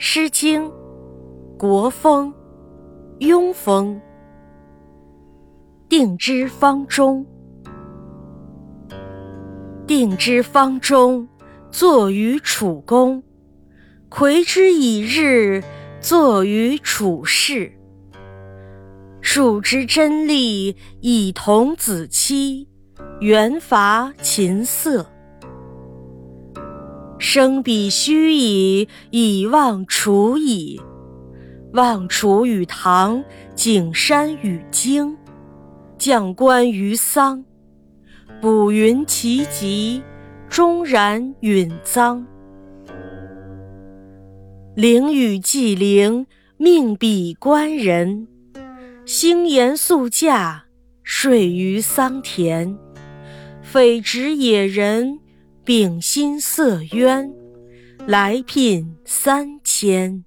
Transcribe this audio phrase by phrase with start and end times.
[0.00, 0.62] 诗经·
[1.58, 2.32] 国风·
[3.26, 4.00] 庸风。
[5.88, 7.26] 定之方中，
[9.88, 11.28] 定之方中，
[11.72, 13.20] 作于楚宫。
[14.08, 15.64] 魁之以日，
[16.00, 17.72] 作于楚室。
[19.20, 22.68] 数之真利，以童子期，
[23.18, 25.04] 元伐秦瑟。
[27.38, 30.80] 生彼虚矣，以望楚矣。
[31.72, 33.22] 望楚与唐，
[33.54, 35.16] 景山与荆。
[35.96, 37.44] 将官于桑，
[38.40, 40.02] 卜云其吉，
[40.48, 42.24] 终然允臧。
[44.74, 48.26] 灵与既灵，命比官人。
[49.06, 50.64] 星言宿驾，
[51.04, 52.76] 睡于桑田。
[53.62, 55.20] 匪执野人，
[55.68, 57.30] 秉心色渊，
[58.06, 60.24] 来聘三千。